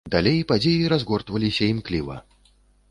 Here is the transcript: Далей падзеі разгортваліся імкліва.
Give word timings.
Далей 0.13 0.39
падзеі 0.51 0.89
разгортваліся 0.93 1.63
імкліва. 1.77 2.15